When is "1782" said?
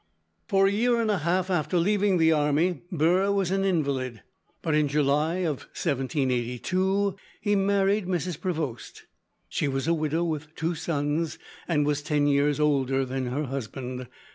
5.43-7.15